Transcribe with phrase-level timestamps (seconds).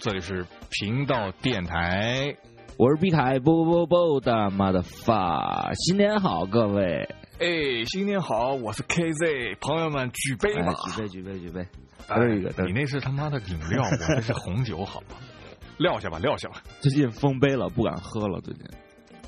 [0.00, 2.34] 这里是频道电台，
[2.78, 7.06] 我是毕凯，不不不的妈的发，新年好，各位！
[7.38, 11.66] 哎，新年好，我是 KZ，朋友们举杯吧，举杯举杯举杯，
[12.08, 15.18] 都是一个，你那是他妈的饮料，我那是红酒，好吗？
[15.76, 16.62] 撂下吧，撂下吧。
[16.80, 18.40] 最近封杯了，不敢喝了。
[18.40, 18.64] 最近，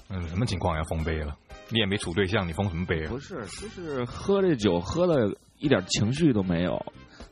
[0.08, 1.36] 嗯，什么情况呀封杯了？
[1.68, 3.10] 你也没处对象，你封什么杯啊？
[3.10, 6.82] 不是，就是喝这酒喝的一点情绪都没有，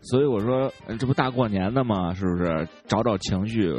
[0.03, 2.15] 所以我说，这不大过年的嘛？
[2.15, 2.69] 是不是？
[2.89, 3.73] 找找情绪，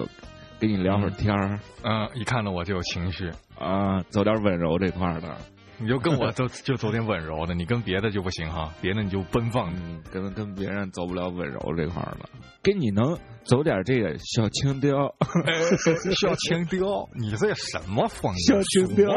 [0.59, 1.59] 跟你聊会儿天儿。
[1.83, 5.35] 嗯，一看到我就有情绪啊，走点温柔这块的。
[5.77, 9.73] 你就跟我走，就走点温柔的，你跟别的就不行哈，别的你就奔放，
[10.11, 12.29] 跟跟别人走不了温柔这块的，
[12.61, 15.15] 跟你能走点这个小情调，
[16.21, 18.41] 小情调，你这什么方言？
[18.43, 19.09] 小情调，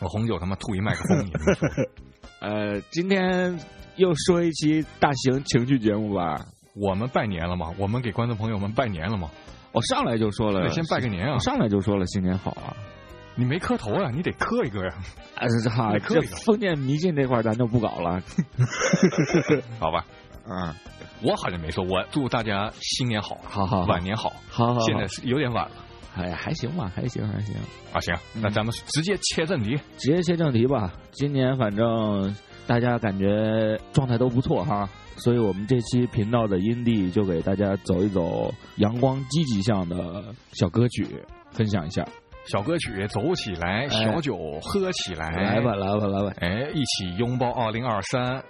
[0.00, 1.30] 我红酒他妈吐一麦克风，
[2.42, 3.56] 呃，今天
[3.96, 6.36] 又说一期大型情趣节目吧，
[6.74, 7.72] 我们拜年了吗？
[7.78, 9.30] 我们给观众朋友们拜年了吗？
[9.72, 11.38] 我上来就说了，先拜个年啊！
[11.38, 12.74] 上来就说了新年好啊。
[13.34, 14.10] 你没磕头啊？
[14.10, 14.94] 你得磕一个呀！
[15.34, 15.46] 啊，
[15.98, 18.22] 这这封建迷信这块咱就不搞了，
[19.78, 20.04] 好吧？
[20.48, 20.74] 嗯，
[21.22, 21.84] 我好像没说。
[21.84, 24.80] 我祝大家新年好，好好晚年好，好好。
[24.80, 25.72] 现在是有点晚了，
[26.16, 27.54] 哎呀，还行吧，还行还行
[27.92, 28.14] 啊，行。
[28.34, 30.94] 那咱们直接切正题，直接切正题吧。
[31.12, 32.34] 今年反正
[32.66, 41.06] 大家感觉状态都不错哈，所以我们这期频道的音地就给大家走一走阳光积极向的小歌曲，
[41.52, 42.06] 分享一下。
[42.46, 46.32] 小歌曲走起来，小酒喝起来，来吧来吧来吧！
[46.40, 48.42] 哎，一起拥抱二零二三。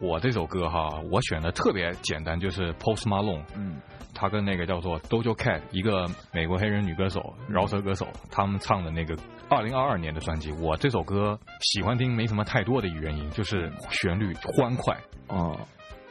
[0.00, 3.76] 我这首歌哈，我选的特别简单，就是 Post Malone，嗯，
[4.12, 9.16] 他跟那个叫做 Doja Cat，一个美国黑人女歌手、饶舌歌手，他们唱的那个
[9.48, 10.52] 二零二二年的专辑。
[10.52, 14.96] 我这首歌喜欢听，没什么太多的原因，就是旋律欢快。
[15.28, 15.56] 哦，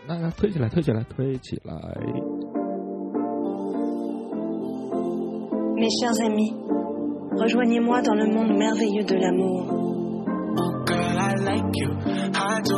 [0.07, 1.73] 那推起来，推起来，推起来。
[5.75, 6.53] Mes chers amis。
[7.35, 9.65] Rejoignez-moi dans le monde merveilleux de l'amour.
[10.55, 11.89] Oh girl, I like you,
[12.31, 12.77] I do.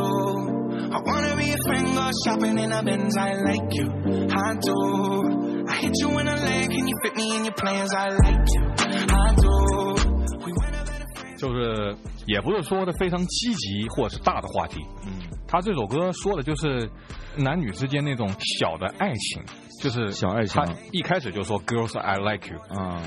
[0.90, 3.90] I wanna be a friend, go shopping in a Benz, I like you,
[4.32, 5.66] I do.
[5.68, 8.48] I hit you in a leg, can you fit me in your plans, I like
[8.48, 8.62] you,
[9.12, 9.55] I do.
[11.36, 15.12] 就是也不是说的非常积极或者是大的话题，嗯，
[15.46, 16.90] 他这首歌说的就是
[17.36, 19.42] 男女之间那种小的爱情，
[19.80, 20.62] 就是小爱情。
[20.62, 23.00] 他一开始就说 Girls I like you，嗯。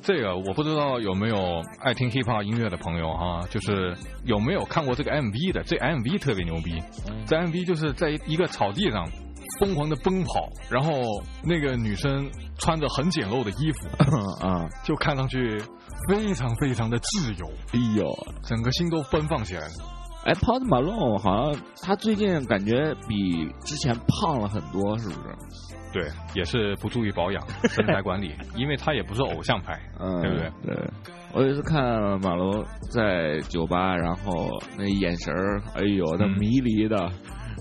[0.00, 3.94] 这个我不知道有没有爱听 hip hop 音乐的朋友哈，就是
[4.24, 5.62] 有没有看过这个 MV 的？
[5.64, 6.82] 这 MV 特别牛逼，
[7.26, 9.06] 这 MV 就是在一个草地上
[9.60, 10.92] 疯狂的奔跑，然后
[11.44, 13.88] 那个女生穿着很简陋的衣服
[14.46, 15.58] 啊，就看上去
[16.08, 18.06] 非常非常的自由，哎呦，
[18.42, 19.74] 整个心都奔放起来了。
[20.24, 25.36] 哎，Post Malone 好像他最近感觉比之前胖了很多，是不是？
[25.90, 29.72] 对，也是不注意保养、身材管理，因为他也不是偶像派，
[30.20, 30.52] 对不对？
[30.74, 30.90] 对，
[31.32, 37.10] 我有一次看马龙在酒吧，然后那眼神儿，哎呦，那迷离的，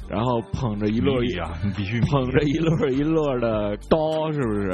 [0.09, 4.69] 然后捧着一摞一啊，必须 捧着一摞一摞的刀，是不是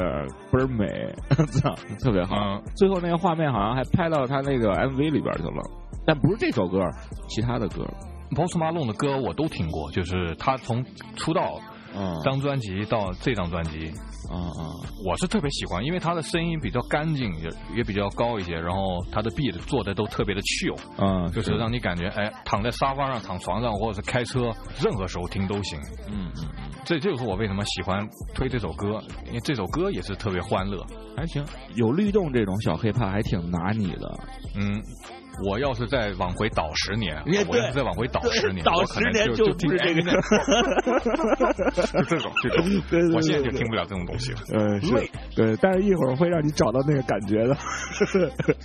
[0.52, 0.86] 倍儿美？
[1.60, 2.60] 操，特别好。
[2.76, 5.62] 最后那个画面好像还拍到他那个 MV 里边去了，
[6.06, 6.80] 但不是这首歌，
[7.28, 7.84] 其他的歌
[8.30, 10.84] ，Post Malone 的歌我都听过，就是他从
[11.16, 11.58] 出道。
[11.96, 13.92] 嗯，张专辑到这张专辑，
[14.32, 18.80] 嗯嗯，我是特别喜欢，因为他的声音比较干净，也也比较高一些，然后
[19.12, 24.50] 他的 beat 做的都特别的 chill，嗯，就是让你感觉哎，躺在沙发上、躺床上或者是开车，
[24.82, 25.78] 任何时候听都行。
[26.08, 30.84] 嗯嗯嗯，这这就是我为什么喜欢推这首歌，因为这首歌也是特别欢乐，
[31.16, 31.44] 还行，
[31.74, 34.18] 有律动这种小黑怕还挺拿你的，
[34.56, 34.82] 嗯。
[35.42, 37.16] 我要是再往回倒十年，
[37.48, 40.02] 我要是再往回倒十年，倒十年就听这个，
[41.72, 42.64] 就这种这种，
[43.14, 44.38] 我现在就听不了这种东西了。
[44.52, 44.94] 嗯，是，
[45.34, 47.56] 对，但是一会儿会让你找到那个感觉的，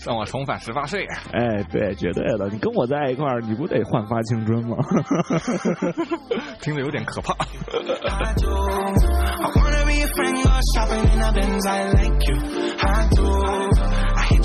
[0.06, 1.06] 让我重返十八岁。
[1.32, 4.78] 哎，对，绝对的，你跟我在一块儿，你不得焕发青春吗？
[6.62, 7.34] 听着有点可怕。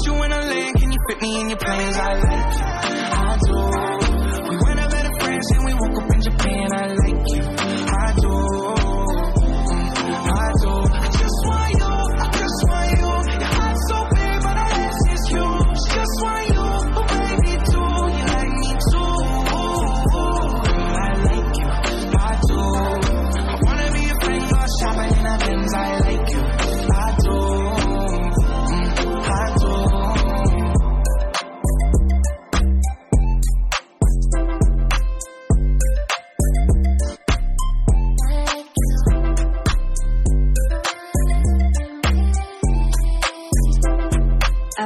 [0.06, 1.96] You in a lane, can you fit me in your plans?
[1.96, 3.93] I like you, I do.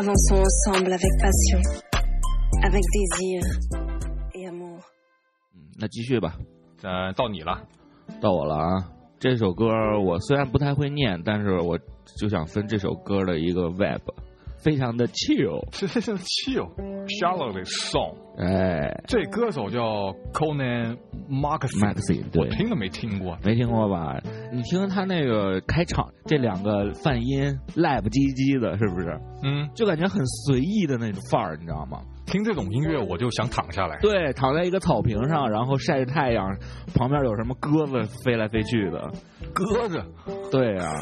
[0.09, 1.61] Avançons ensemble avec passion,
[2.63, 3.43] avec désir
[4.35, 4.81] et amour。
[5.55, 6.39] 嗯，那继续吧。
[6.83, 7.63] 呃，到你了，
[8.21, 8.91] 到我了啊！
[9.19, 9.67] 这首歌
[10.01, 11.79] 我虽然不太会念，但是我
[12.17, 14.01] 就想分这首歌的一个 web。
[14.59, 20.97] 非常的 chill，是是 chill，shallow 的 song，哎，这歌手叫 Conan
[21.31, 24.21] Markson，对，我听都没听过，没听过吧？
[24.53, 29.19] 你听他那个开场，这两个泛音 lap 唧唧的，是不是？
[29.45, 32.01] 嗯，就感觉很随意的那种范儿，你知道吗？
[32.27, 36.59] 听这种音乐我就想躺下来，对，躺在一个草坪上，然后晒着太阳，
[36.95, 39.11] 旁边有什么鸽子飞来飞去的，
[39.55, 40.05] 鸽子，
[40.51, 40.93] 对呀，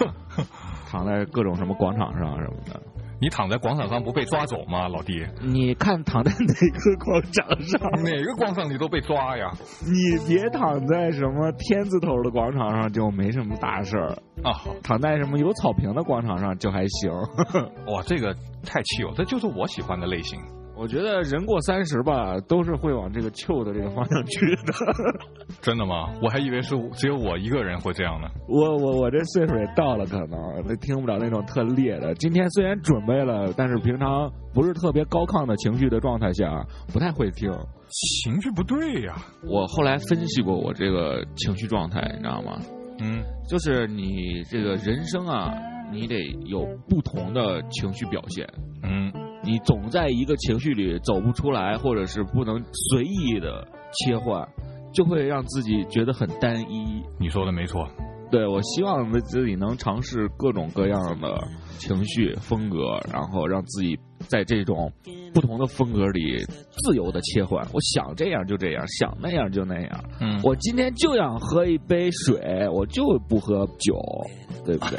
[0.89, 2.81] 躺在各种什么广场上什么的。
[3.21, 5.27] 你躺在广场上不被抓走吗，老弟？
[5.43, 8.03] 你看躺在哪个广场上？
[8.03, 9.51] 哪个广场你都被抓呀！
[9.85, 14.11] 你别躺在什么天字头的广场上就没什么大事儿
[14.43, 14.53] 啊，
[14.83, 17.11] 躺在什么有草坪的广场上就还行。
[17.89, 18.35] 哇，这个
[18.65, 20.39] 太气了，这就是我喜欢的类型。
[20.79, 24.73] 我觉得人过三十吧，都是会往这个旧的这个方向去的。
[25.63, 26.13] 真的吗？
[26.23, 28.29] 我还以为是只有我一个人会这样呢。
[28.47, 32.15] 我我我这岁数也到了，可能那听不了那种特烈的。
[32.17, 36.63] 今天虽然准备了，但是平常不是特别高亢的情绪的状态下，
[36.93, 37.51] 不太会听。
[37.89, 39.15] 情绪不对呀！
[39.49, 42.59] 我后来分析过我这个情绪状态，你知道吗？
[43.01, 45.55] 嗯，就是你这个人生啊，
[45.91, 48.47] 你得有不同的情绪表现。
[48.83, 49.11] 嗯。
[49.47, 52.61] 你总在一个情绪里走不出来，或者是不能
[52.91, 54.47] 随意的切换，
[54.93, 57.01] 就会让自己觉得很单一。
[57.21, 57.89] 你说的没错，
[58.31, 61.33] 对我希望自己能尝试各种各样的
[61.79, 63.97] 情绪风格，然后让自己
[64.29, 64.93] 在这种
[65.33, 67.65] 不同的风格里自由的切换。
[67.73, 70.05] 我想这样就这样，想那样就那样。
[70.21, 73.97] 嗯，我今天就想喝一杯水，我就不喝酒，
[74.65, 74.99] 对不对？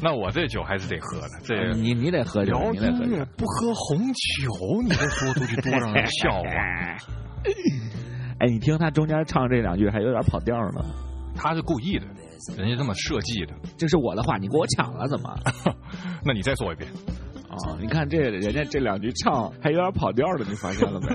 [0.02, 6.48] 那我这酒还是得喝的，这你你得喝酒，你得喝酒，不喝红酒，你这说出去多让人笑话。
[8.40, 10.82] 哎，你听他中间唱这两句还有点跑调呢。
[11.36, 12.06] 他是故意的，
[12.56, 13.54] 人家这么设计的。
[13.78, 15.34] 这是我的话，你给我抢了怎么？
[16.24, 16.90] 那你再说一遍。
[17.48, 21.08] 啊，你看这人家这两句唱还有点跑调的，你发现了没？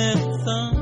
[0.00, 0.79] 这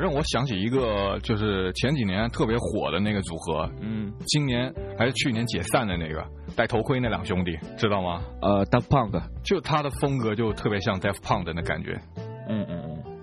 [0.00, 6.24] 让我想起一个，就是前几年特别火的那个组合，嗯，今年还是去年解散的那个
[6.56, 8.22] 戴头盔那两兄弟，知道吗？
[8.40, 12.00] 呃，Daft Punk，就他的风格就特别像 Daft Punk 的那感觉，
[12.48, 13.18] 嗯嗯嗯，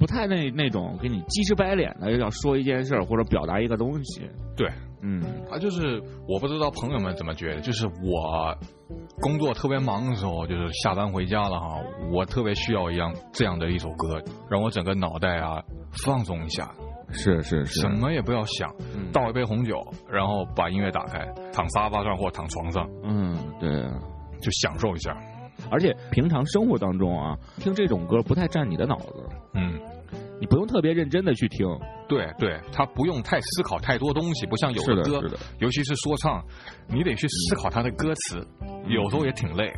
[0.00, 4.22] 不太那那种给你鸡翅白脸的要说一件事或者表达一个东西，
[4.56, 4.68] 对，
[5.02, 8.56] 嗯，他就是我不知道朋友们怎么觉得，就是我
[9.20, 11.78] 工作特别忙的时候，就是下班回家了哈，
[12.12, 15.62] 我特别需要一样这样的一首歌，让我整个脑袋啊。
[16.04, 16.70] 放松一下，
[17.08, 18.70] 是是是，什么也不要想，
[19.14, 23.70] 倒一杯红酒，然后把音乐打开，躺沙发上或躺床上，嗯，对，
[24.38, 25.16] 就享受一下。
[25.70, 29.80] 而且平常生活当中啊，听这种歌不太占你的脑子，嗯，
[30.38, 31.66] 你不用特别认真的去听，
[32.08, 35.20] 对对，他不用太思考太多东西，不像有的歌，
[35.58, 36.44] 尤其是说唱，
[36.88, 38.46] 你得去思考他的歌词，
[38.86, 39.72] 有时候也挺累，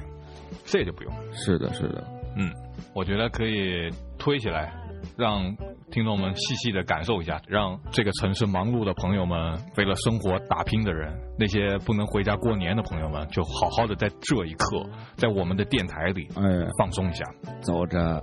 [0.65, 1.13] 这就不用。
[1.33, 2.05] 是的，是的，
[2.37, 2.53] 嗯，
[2.95, 4.73] 我觉得可以推起来，
[5.17, 5.55] 让。
[5.91, 14.85] 听众们细细的感受一下，让这个城市忙碌的朋友们，为了生活打拼的人，那些不能回家过年的朋友们，就好好的在这一刻，
[15.17, 16.43] 在我们的电台里，哎，
[16.79, 17.25] 放松一下，
[17.63, 18.23] 走着。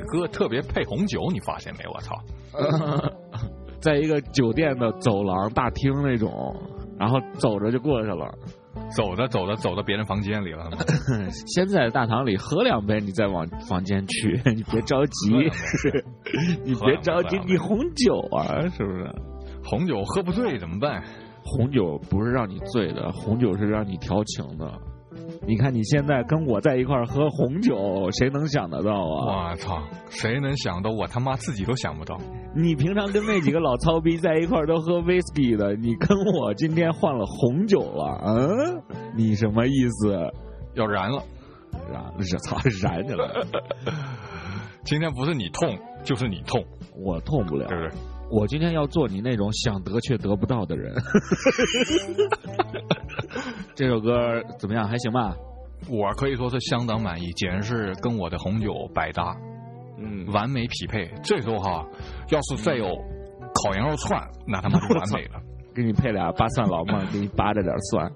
[0.00, 1.84] 歌特别配红酒，你发现没？
[1.86, 2.16] 我操，
[3.80, 6.30] 在一个酒店的走廊大厅那种，
[6.98, 8.32] 然后走着就过去了。
[8.96, 10.70] 走着走着走到别人房间里了。
[11.46, 15.34] 先在大堂里喝两杯，你再往房间去， 你别着急，
[16.64, 19.10] 你别着急，你红酒啊，是不是？
[19.64, 21.02] 红酒喝不醉怎么办？
[21.44, 24.70] 红酒不是让你醉的，红酒是让你调情的。
[25.44, 29.50] 你看你现在跟我在一块儿喝红酒，谁能想得到啊？
[29.50, 30.90] 我操，谁能想到？
[30.90, 32.16] 我他妈自己都想不到。
[32.54, 38.82] 你平常跟那几个老操逼在一块儿都喝 whisky 的，你跟我今天换了红酒了，嗯？
[39.16, 40.32] 你什么意思？
[40.74, 41.22] 要燃了？
[41.92, 42.00] 燃？
[42.02, 42.12] 了
[42.44, 43.44] 操，燃去了。
[44.84, 46.64] 今天不是你痛，就是你痛，
[46.96, 47.98] 我痛不了，对不对？
[48.32, 50.90] 我今天要做你那种想得却得不到的人。
[53.76, 54.88] 这首歌怎么样？
[54.88, 55.36] 还行吧？
[55.90, 59.36] 我可以说是相当满意，简直是跟我的红酒百搭，
[59.98, 61.12] 嗯，完美匹配。
[61.22, 61.86] 这时候哈，
[62.30, 65.38] 要是再有烤羊肉串，那他妈就完美了。
[65.76, 68.10] 给你配俩八蒜老嘛，给你扒着点蒜。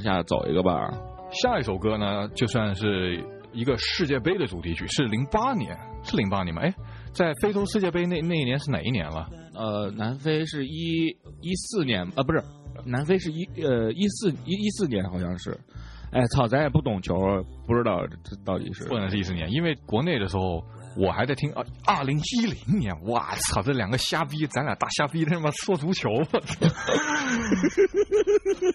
[0.00, 0.90] 下走一个吧，
[1.30, 6.62] 下一首歌呢，就算是一个世界杯的主题曲，是零八年，是零八年吗？
[6.62, 6.74] 哎，
[7.12, 9.28] 在非洲世界杯那那一年是哪一年了？
[9.54, 11.08] 呃，南非是一
[11.40, 12.42] 一四年呃，不是，
[12.84, 15.58] 南非是一呃一四一一四年好像是。
[16.12, 17.14] 哎，操，咱也不懂球，
[17.66, 20.64] 不知道这到底是不能是一四年，因为国内的时候。
[21.00, 26.10] 我还在听啊，二零一零年，我操，这两个瞎逼，咱俩大瞎逼，他妈说足球，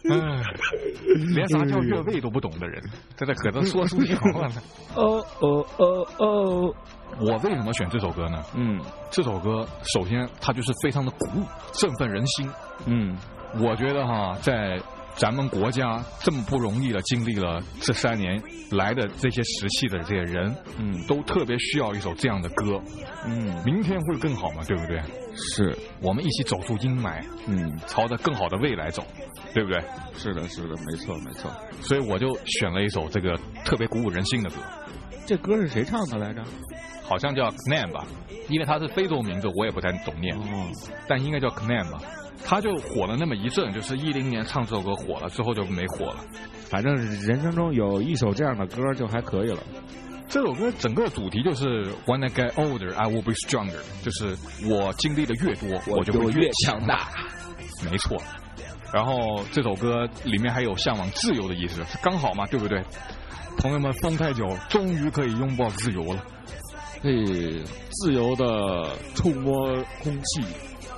[0.09, 0.43] 嗯，
[1.35, 2.81] 连啥叫越位都不懂的人，
[3.15, 4.49] 在这可能说足球了。
[4.95, 6.75] 哦哦哦哦，
[7.19, 8.43] 我为什么选这首歌呢？
[8.55, 12.49] 嗯，这首歌首先它就是非常的鼓舞，振奋人心。
[12.87, 13.15] 嗯，
[13.59, 14.81] 我觉得哈，在。
[15.17, 18.41] 咱们国家这么不容易的经历了这三年
[18.71, 22.81] 来的这些时期的这些人，嗯，都特别需要一首这样的歌，
[23.25, 25.01] 嗯，明天会更好嘛，对不对？
[25.35, 29.05] 是，我们一起走出阴霾，嗯，朝着更好的未来走，
[29.53, 29.81] 对不对？
[30.17, 31.51] 是的，是的，没错，没错。
[31.81, 34.57] 所以我就选了一首这个特别鼓舞人心的歌。
[35.25, 36.43] 这歌是谁唱的来着？
[37.03, 38.05] 好像叫 Knan 吧，
[38.49, 40.37] 因为它是非洲名字，我也不太懂念，
[41.07, 41.99] 但应该叫 Knan 吧。
[42.43, 46.17] 他就火了那么一阵，就是一零年唱这首歌火了之后就没火了。
[46.69, 49.59] 反正人生中有一首这样的歌就还可以了。
[50.27, 54.35] 这首歌整个主题就是 When I get older, I will be stronger，就是
[54.67, 57.09] 我经历的越多，我就会越强大。
[57.89, 58.17] 没错。
[58.91, 62.83] 然后这首歌里面还有向往自由的意思，刚好嘛，对不对？
[63.57, 66.23] 朋友们，风太久，终于可以拥抱自由了，
[67.01, 69.73] 可以自由的触摸
[70.03, 70.43] 空气。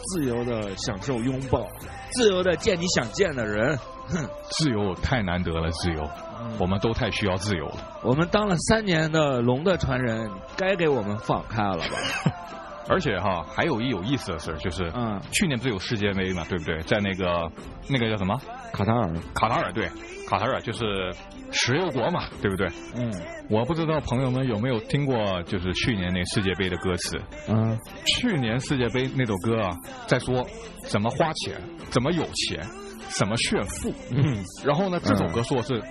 [0.08, 1.66] 自由的享受拥抱，
[2.12, 3.78] 自由的见你想见的人。
[4.10, 6.10] 哼，自由太难得了，自由，
[6.60, 8.00] 我们都太需要自由了。
[8.04, 11.88] 我们当了三年的龙的传人，该给我们放开了吧？
[12.90, 16.80] 而且哈，还有一有意思的事，就是，嗯，去年不是有世界杯嘛，对不对？
[16.84, 17.52] 在那个
[17.90, 18.40] 那个叫什么？
[18.72, 19.90] 卡塔尔，卡塔尔对，
[20.28, 21.12] 卡塔尔就是
[21.52, 22.68] 石油国嘛，对不对？
[22.96, 23.12] 嗯，
[23.50, 27.20] 我不知道朋友们有没有听过，就是去年那世界杯的歌词。
[27.50, 29.76] 嗯，去年世界杯那首歌啊，
[30.08, 30.46] 在说
[30.84, 31.56] 怎么花钱，
[31.90, 32.66] 怎么有钱，
[33.10, 33.94] 怎么炫富。
[34.12, 35.82] 嗯，然后呢，这首歌说是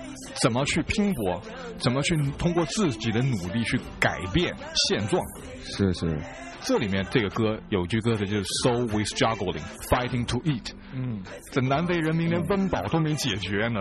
[0.42, 1.42] 怎么去拼搏，
[1.78, 4.54] 怎么去通过自己的努力去改变
[4.88, 5.22] 现状。
[5.62, 6.18] 是是。
[6.66, 10.72] 这里面这个歌有句歌词就是 “So we struggling, fighting to eat”。
[10.92, 13.80] 嗯，这南非人民连温饱都没解决呢，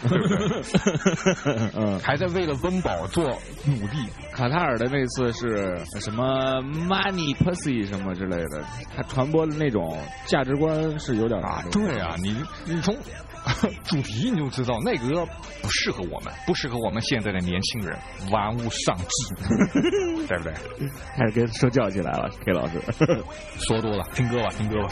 [0.08, 1.70] 对不对？
[1.76, 3.24] 嗯，还在为了温饱做
[3.66, 4.08] 努力。
[4.32, 6.24] 卡塔尔的那次是什么
[6.62, 8.64] “money pussy” 什么之类的，
[8.96, 11.62] 他传播的那种价值观是有点啊。
[11.70, 12.96] 对啊，你你从。
[13.84, 15.26] 主题你就知道，那个
[15.62, 17.98] 不适合我们，不适合我们现在的年轻人，
[18.30, 19.04] 玩物丧志，
[20.26, 20.52] 对不对？
[21.16, 22.80] 开始跟说教起来了，K 老师，
[23.58, 24.90] 说多了，听歌吧，听歌吧。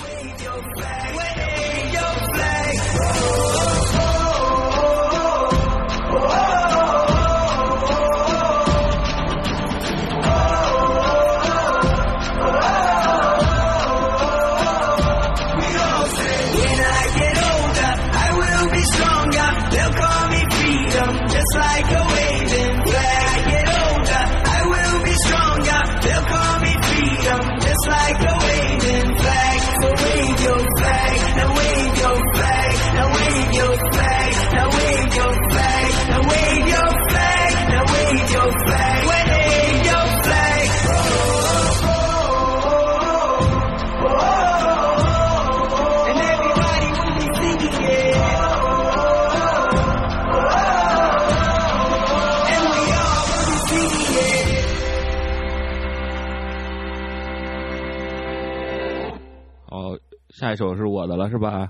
[60.52, 61.66] 下一首是我的了，是吧？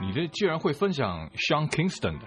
[0.00, 2.26] 你这居然会分享 Sean Kingston 的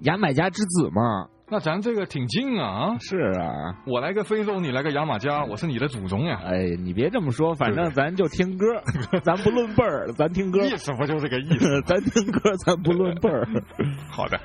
[0.00, 1.28] 牙买加之子嘛？
[1.48, 2.96] 那咱这个挺近啊！
[3.00, 6.40] 是啊，我来个非洲，你来个牙买加，我是你的祖宗呀！
[6.44, 8.66] 哎，你别这么说，反正咱就听歌，
[9.24, 10.64] 咱不论辈儿，咱听歌。
[10.64, 11.80] 意思不就这个意思？
[11.86, 13.46] 咱听歌，咱不论辈儿。
[14.10, 14.38] 好的，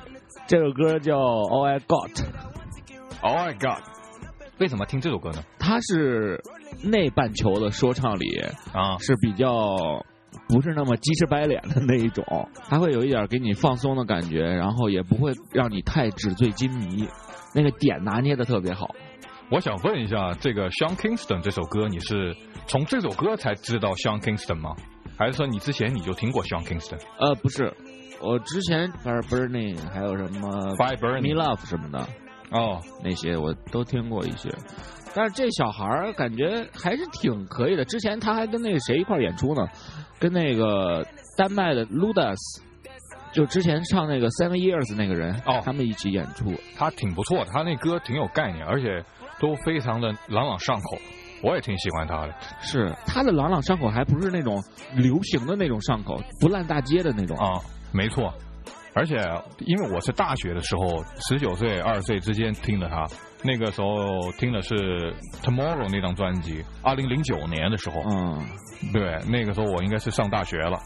[0.48, 2.26] 这首歌叫 All I Got。
[3.22, 3.82] All I Got。
[4.60, 5.42] 为什么听这首歌呢？
[5.58, 6.40] 它是
[6.84, 8.40] 内半球的说唱里
[8.74, 10.06] 啊是比较。
[10.52, 12.24] 不是那么鸡翅白脸的那一种，
[12.68, 17.08] 还会有一点给你放松的感觉，然后也不会让你太纸醉金迷，
[17.56, 18.94] 那个点拿捏的特别好。
[19.50, 22.36] 我想问一下，这个 Sean Kingston 这首歌，你是
[22.68, 24.76] 从这首歌才知道 Sean Kingston 吗？
[25.18, 27.00] 还是说你之前你就听过 Sean Kingston？
[27.20, 27.74] 呃，不是，
[28.22, 32.00] 我之前 Burning 还有什么 Fire Burning、Me Love 什么的，
[32.52, 34.50] 哦，那些我都听过一些。
[35.14, 37.84] 但是这小孩儿感觉还是挺可以的。
[37.86, 39.68] 之前他还跟那个谁一块演出呢，
[40.20, 41.06] 跟那个
[41.38, 42.38] 丹麦的 Ludas，
[43.34, 49.04] 就之前唱那个 Seven Years 那个人哦，他们一起演出，他挺不错的，他那歌挺有概念，而且
[49.40, 50.98] 都非常的朗朗上口，
[51.44, 52.34] 我也挺喜欢他的。
[52.62, 54.64] 是他的朗朗上口，还不是那种
[54.96, 57.60] 流行的那种上口，不烂大街的那种啊，
[57.92, 58.34] 没错。
[58.94, 59.16] 而且
[59.60, 63.06] 因为我是大学的时候，十九岁二十岁之间听的他。
[63.44, 64.76] 那个时候听的是
[65.44, 68.46] 《Tomorrow》那张专辑，二零零九年的时候，嗯，
[68.94, 70.78] 对，那个时候我应该是上大学了，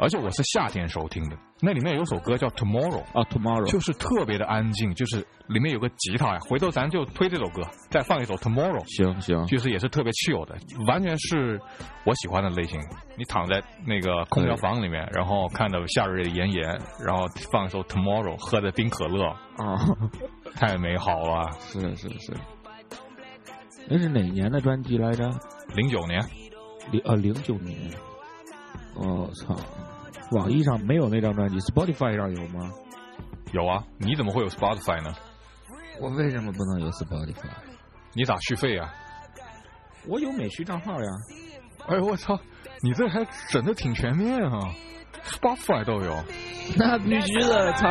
[0.00, 1.36] 而且我是夏天时候听的。
[1.60, 6.38] 那里面有首歌叫《Tomorrow》啊，《Tomorrow》就是特别的安静，就是里面有个吉他呀。
[6.48, 8.80] 回头咱就推这首歌，再放一首《Tomorrow》。
[8.96, 11.60] 行行，就是也是特别 chill 的，完全是
[12.06, 12.80] 我喜欢的类型。
[13.14, 16.64] 你躺在那个空调房里面，然后看着夏日的炎炎，
[17.04, 19.76] 然后放一首《Tomorrow》，喝着冰可乐啊。
[20.54, 22.32] 太美好了，是是是。
[23.86, 25.30] 那是哪年的专辑来着？
[25.74, 26.24] 零九年，
[26.90, 27.76] 零呃零九年。
[28.94, 29.56] 我操！
[30.32, 32.70] 网易上没有那张专辑，Spotify 上有吗？
[33.52, 35.12] 有啊，你怎么会有 Spotify 呢？
[36.00, 37.50] 我为什么不能有 Spotify？
[38.14, 38.92] 你咋续费呀？
[40.06, 41.08] 我有美区账号呀。
[41.88, 42.38] 哎呦我操！
[42.82, 44.72] 你这还整的挺全面啊
[45.24, 46.22] ，Spotify 都有。
[46.76, 47.88] 那必须的，操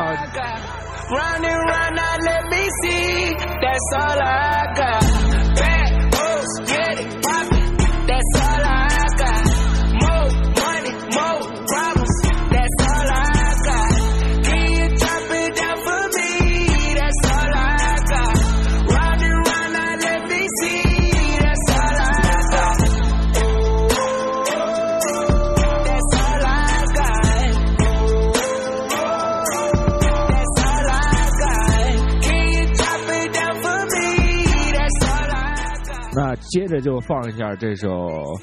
[36.50, 37.88] 接着就放一下这首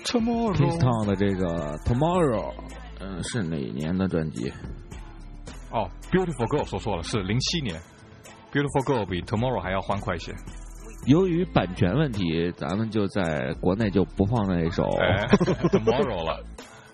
[0.06, 2.54] Tomorrow 的这个 Tomorrow，
[3.02, 4.50] 嗯，是哪年的专辑？
[5.72, 7.80] 哦，Beautiful Girl 说错了，是零七年。
[8.54, 10.34] Beautiful Girl 比 Tomorrow 还要欢快一些。
[11.06, 16.44] 由于版权问题，咱们就在国内就不放那首 Tomorrow 了。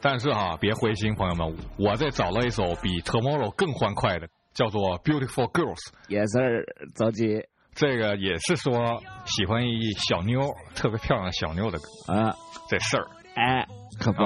[0.01, 5.79] 但是哈，别灰心，朋友们，我再找了一首比 Tomorrow 更欢快的，叫做 Beautiful Girls。
[6.09, 7.45] Yes sir，着急。
[7.75, 10.39] 这个也是说喜欢一小妞，
[10.75, 12.35] 特别漂亮的小妞的啊，
[12.69, 13.07] 这事儿。
[13.35, 13.65] 哎，
[13.99, 14.19] 可不，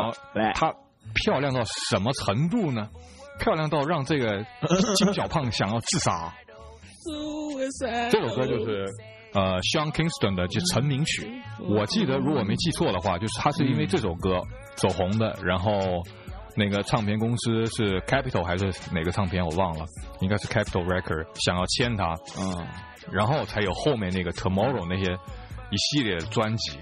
[0.54, 0.74] 她
[1.14, 2.90] 漂亮到什么程度呢？
[3.40, 4.44] 漂亮到让这个
[4.98, 6.34] 金小胖想要自杀。
[8.12, 8.86] 这首歌就是
[9.34, 11.30] 呃，Sean Kingston 的就成名曲。
[11.70, 14.42] 我记得如果没记错的话，就是他是因为这首歌
[14.76, 15.38] 走红的。
[15.44, 15.72] 然后
[16.58, 19.86] 那个唱片公司是 Capital 还是哪个唱片我忘了，
[20.22, 22.16] 应该是 Capital Record 想要签他。
[22.38, 22.68] 嗯。
[23.10, 26.78] 然后才有后面那个 Tomorrow 那些一系列的专辑。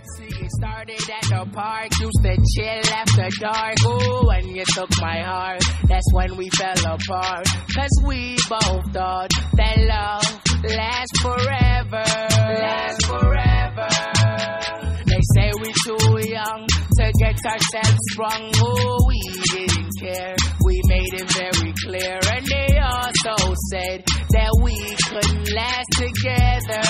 [17.19, 18.51] Get ourselves sprung.
[18.57, 19.19] Oh, we
[19.51, 20.35] didn't care.
[20.65, 22.19] We made it very clear.
[22.33, 24.75] And they also said that we
[25.07, 26.83] couldn't last together.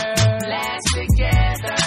[0.49, 1.77] Last together.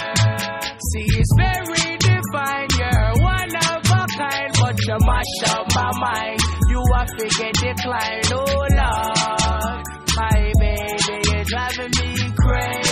[0.89, 2.69] See, it's very divine.
[2.79, 6.39] You're one of a kind, but you mash up my mind.
[6.69, 8.23] You are figure decline.
[8.31, 9.83] Oh, Lord.
[10.15, 12.88] My baby, you're driving me crazy.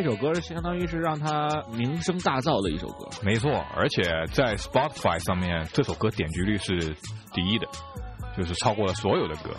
[0.00, 4.00] 这首歌相当于是让他名声大噪的一首歌，没错，而且
[4.32, 6.78] 在 Spotify 上面，这首歌点击率是
[7.34, 7.66] 第一的，
[8.36, 9.50] 就是超过了所有的歌。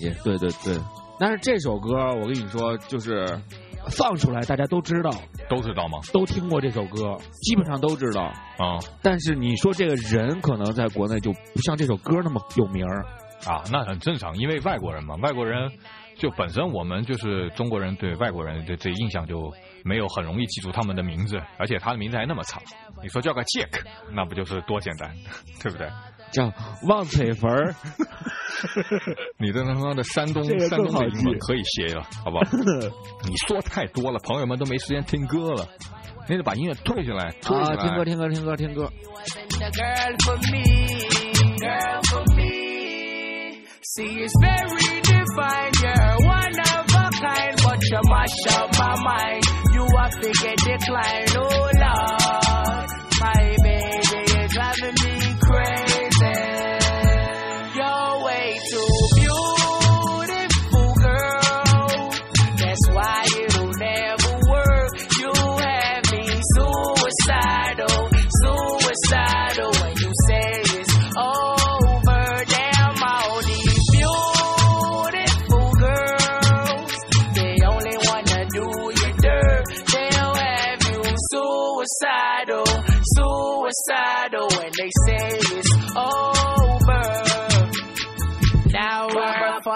[0.00, 0.80] 也对对对，
[1.18, 3.26] 但是这首歌我跟你说，就是
[3.90, 5.10] 放出来，大家都知道，
[5.48, 5.98] 都知道吗？
[6.12, 8.78] 都听过这首歌，基本上都知道啊。
[9.02, 13.04] 但是你说这个人可能在国内就不像这首歌那么有名儿
[13.48, 15.72] 啊，那很正常，因为外国人嘛，外国人
[16.16, 19.52] 就本身我们就是中国人，对外国人的这印象就
[19.88, 22.62] 没有很容易记住他们的名字，而且他的名字还那么长，
[23.02, 23.80] 你说叫个 Jack，
[24.12, 25.10] 那不就是多简单，
[25.62, 25.88] 对不对？
[26.30, 26.44] 叫
[26.86, 27.74] 旺腿坟儿，
[29.40, 32.42] 你的他妈的山东山东的英文可以歇了，好不好？
[33.24, 35.66] 你说太多了，朋友们都没时间听歌了，
[36.28, 37.32] 你得把音乐退下来。
[37.56, 38.92] 啊，听歌听歌听歌听歌。
[47.88, 49.42] pressure mash up my mind.
[49.72, 50.10] You are
[50.42, 51.36] get declined?
[51.36, 52.88] oh Lord.
[53.20, 55.87] My baby is driving me crazy.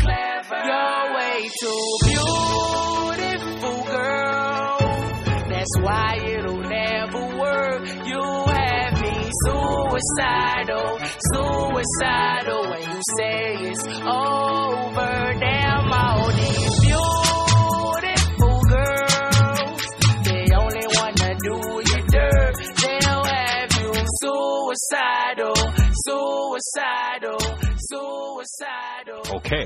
[0.00, 0.60] Clever.
[0.66, 4.78] You're way too beautiful, girl.
[5.48, 7.82] That's why it'll never work.
[8.06, 10.98] You have me suicidal,
[11.32, 15.12] suicidal when you say it's over.
[15.40, 19.82] Damn all these beautiful girls,
[20.24, 21.56] they only wanna do
[21.88, 22.54] you dirt.
[22.82, 25.54] They'll have you suicidal,
[26.06, 27.69] suicidal.
[29.32, 29.64] OK，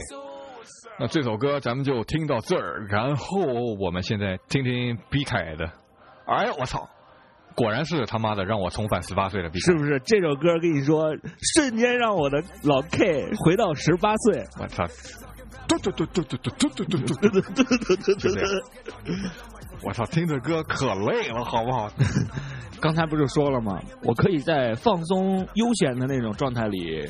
[0.98, 3.40] 那这首歌咱们就听到这儿，然后
[3.78, 5.64] 我们现在听听毕凯的。
[6.26, 6.88] 哎呀，我操！
[7.54, 10.00] 果然是他妈的让我重返十八岁的毕凯，是不是？
[10.00, 11.04] 这首歌跟你说，
[11.54, 14.44] 瞬间让我的老 K 回到十八岁。
[14.60, 14.84] 我操！
[15.68, 18.40] 嘟嘟嘟嘟嘟嘟嘟嘟嘟嘟嘟嘟嘟嘟嘟！
[19.82, 21.88] 我操，听这歌可累了，好不好？
[22.80, 23.80] 刚才不是说了吗？
[24.02, 27.08] 我可以在放松悠闲的那种状态里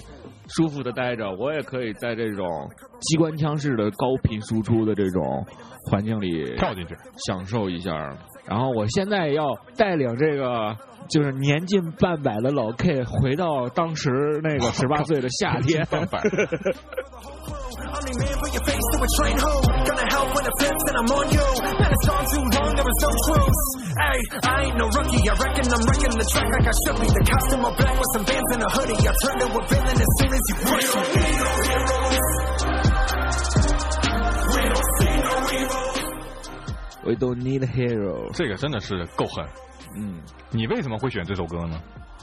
[0.49, 5.47] 舒服的待着，我也可以在这种机关枪式的高频输出的这种
[5.91, 6.95] 环境里跳进去
[7.27, 8.17] 享受一下。
[8.47, 9.45] 然后我现在要
[9.77, 10.77] 带领这个
[11.09, 14.11] 就是年近半百的老 K 回到当时
[14.43, 15.87] 那个 十八岁的夏天。
[37.05, 38.33] We don't need a hero。
[38.33, 39.45] 这个真的是够狠。
[39.99, 41.81] 嗯，你为什么会选这首歌呢？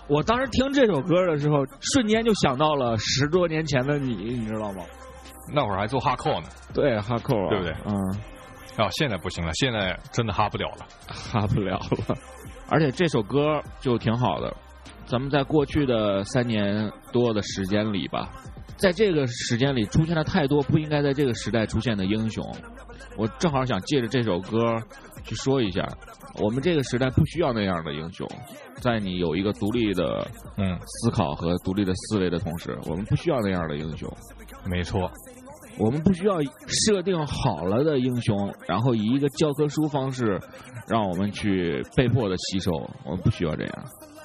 [0.07, 1.63] 我当时听这首歌的时候，
[1.93, 4.83] 瞬间就想到了十多年前的你，你知道吗？
[5.53, 7.73] 那会儿还做哈扣呢，对哈扣，啊对不对？
[7.85, 7.93] 嗯，
[8.77, 12.17] 啊，现在不行了，现在真的哈不了了，哈不了了。
[12.69, 14.55] 而且这首歌就挺好的，
[15.05, 18.29] 咱们在过去的三年多的时间里吧，
[18.77, 22.43] 在这个时间里出现了太多不应该在这个时代出现的英雄。
[23.17, 24.77] 我正好想借着这首歌
[25.23, 25.87] 去说一下，
[26.41, 28.27] 我们这个时代不需要那样的英雄。
[28.75, 34.11] 在你有一个独立的嗯思考和独立的思维的同时，我们不需要那样的英雄。
[34.65, 35.09] 没错。
[35.77, 36.35] 我们不需要
[36.67, 40.37] 设定好了的英雄，然后以一个教科书方式
[40.85, 42.71] 让我们去被迫的吸收。
[43.05, 43.73] 我们不需要这样，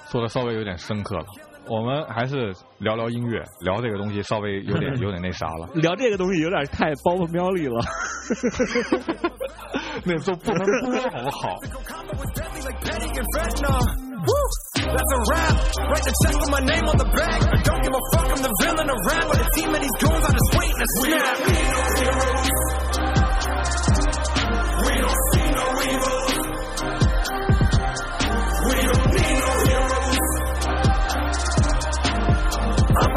[0.08, 1.24] 说的稍微有点深刻了。
[1.68, 5.68] 我们还是聊聊音乐，聊这个东西稍微有点有点那啥了。
[5.74, 7.84] 聊这个东西有点太包袱喵里了，
[10.04, 11.56] 那都不能播好不好
[14.76, 15.54] ？That's a rap.
[15.88, 17.40] Write the check with my name on the back.
[17.64, 19.26] Don't give a fuck, I'm the villain of rap.
[19.28, 21.36] But a team of these goons, I'm just waiting to snap.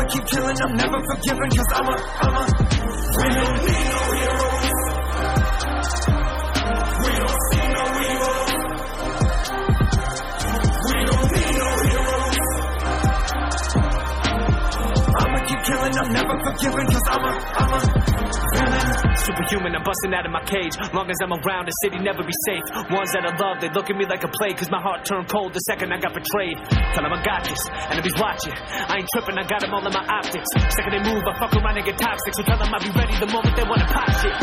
[0.10, 2.45] keep killing, I'm never forgiven, cause I'm a, I'm a
[3.15, 3.19] winner.
[3.19, 4.69] We don't need no heroes.
[7.00, 8.50] We don't see no heroes.
[10.86, 12.38] We don't need no heroes.
[15.19, 17.80] I'ma keep killing, I'm never forgiven, cause I'm a, I'm a
[18.54, 19.09] villain.
[19.26, 20.76] Superhuman, I'm busting out of my cage.
[20.96, 22.64] Long as I'm around, the city never be safe.
[22.90, 25.28] Ones that I love, they look at me like a plague cause my heart turned
[25.28, 26.56] cold the second I got betrayed.
[26.96, 27.60] Tell them I got this,
[28.00, 30.48] he's watching, I ain't tripping, I got him all in my optics.
[30.56, 33.16] Second they move, I fuck around and get toxic, so tell them I'll be ready
[33.20, 34.36] the moment they wanna pop shit.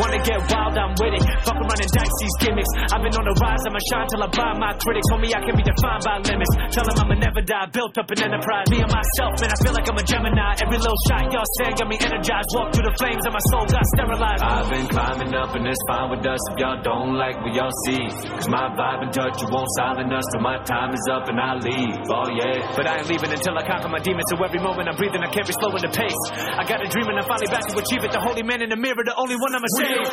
[0.00, 1.24] Wanna get wild, I'm with it.
[1.44, 2.72] Fuck around and dice these gimmicks.
[2.88, 5.06] I've been on the rise, I'ma shine till I buy my critics.
[5.12, 6.52] Homie, I can be defined by limits.
[6.72, 8.66] Tell them I'ma never die, built up an enterprise.
[8.72, 10.50] Me and myself, man, I feel like I'm a Gemini.
[10.64, 12.48] Every little shot y'all send got me energized.
[12.56, 14.21] Walk through the flames and my soul got sterilized.
[14.22, 17.70] I've been climbing up and it's fine with us if y'all don't like what y'all
[17.86, 18.06] see.
[18.06, 21.40] Cause my vibe and touch, you won't silence us till my time is up and
[21.40, 21.98] I leave.
[22.06, 22.70] Oh yeah.
[22.76, 24.26] But I ain't leaving until I conquer my demons.
[24.30, 26.14] So every moment I'm breathing, I can't be slowing the pace.
[26.38, 28.12] I got a dream and I'm finally back to achieve it.
[28.12, 30.06] The holy man in the mirror, the only one I'ma save.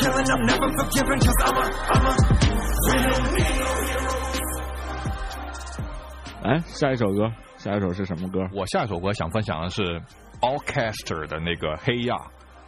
[0.00, 2.14] Killing, I'm never forgiven, cause I'm a, I'm a,
[2.86, 4.28] we don't need no heroes.
[6.44, 8.48] 哎，下一首歌，下一首是什么歌？
[8.54, 9.82] 我下一首歌想分享的是
[10.40, 12.14] Orchestra 的那个《黑亚》，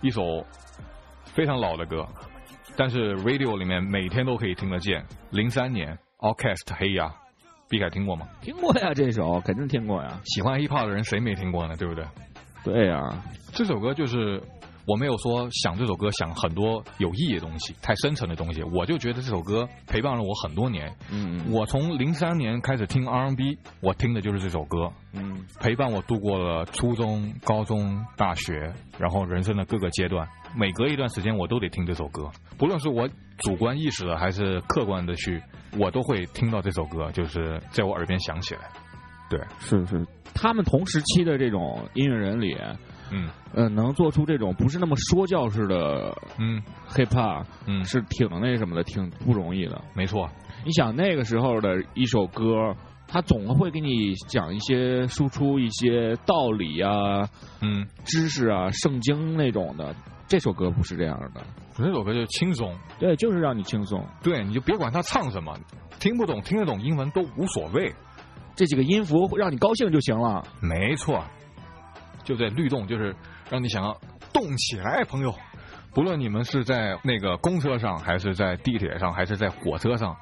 [0.00, 0.22] 一首
[1.24, 2.04] 非常老的歌，
[2.76, 5.04] 但是 radio 里面每天都可以听得见。
[5.30, 7.06] 零三年 Orchestra《黑亚》，
[7.68, 8.26] 毕凯听过吗？
[8.40, 10.20] 听过呀，这首肯定听过呀。
[10.24, 11.76] 喜欢 hiphop 的人谁没听过呢？
[11.76, 12.04] 对不对？
[12.64, 14.42] 对呀，这首歌就是
[14.90, 20.92] 我没有说想这首歌想很多有意义的东西，太深沉的东西，我就觉得这首歌陪伴了我很多年。
[21.12, 30.28] 嗯我从零三年开始听 R&B，我听的就是这首歌，嗯陪伴我度过了初中、高中、大学，然后人生的各个阶段。
[30.56, 35.40] 每隔一段时间，我都得听这首歌，不论是我主观意识的还是客观的去，
[35.78, 38.62] 我都会听到这首歌，就是在我耳边响起来。
[39.28, 42.56] 对，是是，他们同时期的这种音乐人里，
[43.10, 49.82] 嗯呃，能做出这种不是那么说教式的嗯 hip hop，嗯，是挺那什么的，挺不容易的。
[49.94, 50.28] 没错，
[50.64, 52.74] 你想那个时候的一首歌，
[53.08, 57.28] 他总会给你讲一些输出一些道理啊、
[57.60, 59.94] 嗯，知识啊、圣经那种的。
[60.28, 61.42] 这首歌不是这样的，
[61.74, 64.06] 这首歌就轻松，对，就是让你轻松。
[64.22, 65.52] 对，你就别管他唱什么，
[65.98, 67.92] 听不懂听得懂英文都无所谓。
[68.54, 70.44] 这几个音符让你高兴就行了。
[70.60, 71.24] 没错，
[72.24, 73.14] 就在律动，就是
[73.50, 73.96] 让你想要
[74.32, 75.34] 动起来，朋友。
[75.92, 80.16] 不论你们是在那个公车上，还是在地铁上，还是在火车上，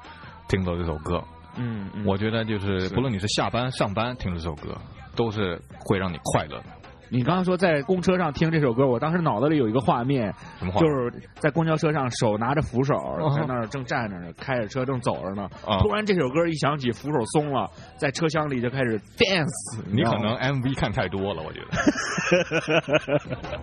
[0.47, 1.23] 听到这首歌，
[1.57, 4.75] 嗯，嗯我觉得就是是不论你是下班、上班听这首歌，
[5.15, 6.65] 都是会让你快乐的。
[7.09, 10.79] 你刚刚说在公车上听这首歌，我当时脑子里有一个画面，什么话？
[10.79, 15.49] 就是在公交车上手拿着扶手，啊在那儿正站着呢，开着车正走着呢。
[15.65, 19.81] 啊突然这首歌一响起，扶手松了，在车厢里就开始 dance。
[19.87, 21.67] 你可知道吗能 MV 看太多了，我觉得。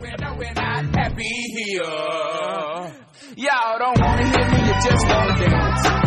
[0.01, 1.85] When we're not happy here.
[3.37, 6.06] Y'all don't wanna hear me, you just wanna dance.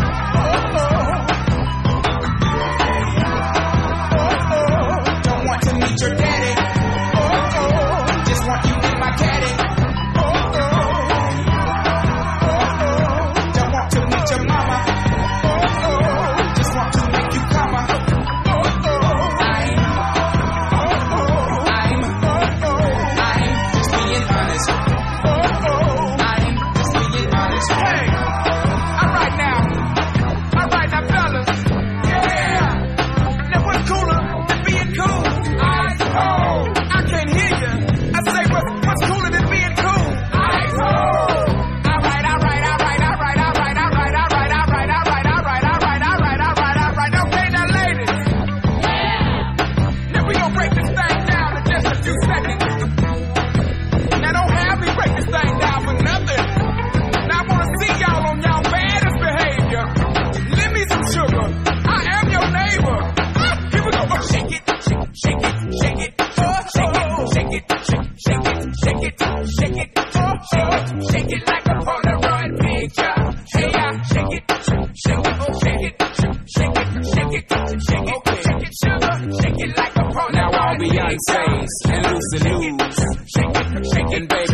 [81.00, 83.00] Beyonce's and the news.
[83.32, 84.49] Shaking, shaking, baby.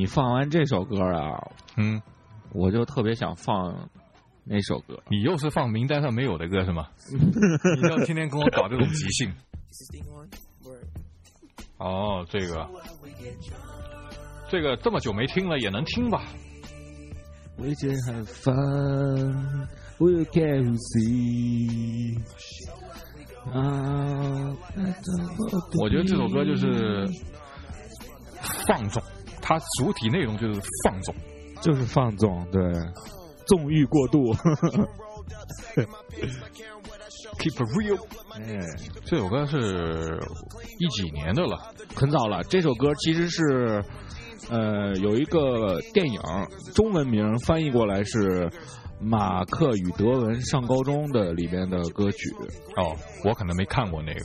[0.00, 1.38] 你放完这首歌啊，
[1.76, 2.00] 嗯，
[2.54, 3.90] 我就特别想放
[4.44, 4.98] 那首歌。
[5.10, 6.88] 你又是放名单上没有的歌是吗？
[7.12, 9.30] 你要天天跟我搞这种即兴。
[11.76, 12.66] 哦，这个，
[14.48, 16.22] 这个这么久没听了，也能听吧
[17.58, 19.66] ？We just have fun,
[19.98, 22.18] we can see.
[23.52, 24.56] 啊，
[25.78, 27.06] 我觉得这首歌就是
[28.66, 29.02] 放纵，
[29.50, 31.12] 它主体内容就是放纵，
[31.60, 32.62] 就是放纵，对，
[33.46, 34.32] 纵欲过度。
[37.36, 37.98] Keep it real，
[38.36, 38.60] 哎，
[39.04, 40.20] 这首歌是
[40.78, 41.74] 一几年的了？
[41.96, 42.44] 很早了。
[42.44, 43.84] 这首歌其实是，
[44.50, 46.20] 呃，有一个电影，
[46.72, 48.18] 中文名翻译过来是
[49.00, 52.30] 《马克与德文上高中》的里边的歌曲。
[52.76, 54.20] 哦，我可能没看过那个，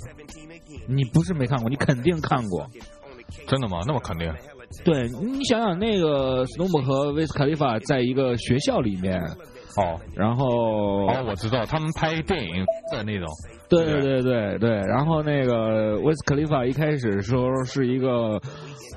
[0.87, 2.69] 你不是没看过，你肯定看过。
[3.47, 3.79] 真的吗？
[3.87, 4.31] 那么肯定。
[4.83, 9.19] 对你想想，那个斯诺姆和威斯卡利法在一个学校里面，
[9.77, 9.99] 哦。
[10.13, 13.27] 然后哦，我知道，他们拍电影的那种。
[13.67, 18.39] 对对对对对，然后那个威斯卡利法一开始时候是一个